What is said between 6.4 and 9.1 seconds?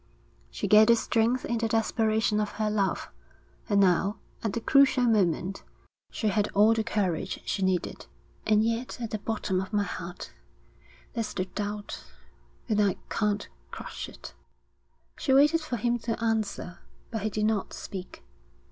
all the courage she needed. 'And yet